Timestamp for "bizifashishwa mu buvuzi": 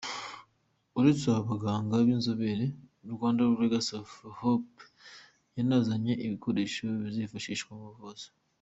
7.03-8.27